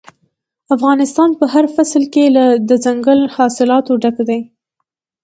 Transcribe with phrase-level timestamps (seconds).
[0.75, 4.39] افغانستان په هر فصل کې له دځنګل حاصلاتو ډک دی.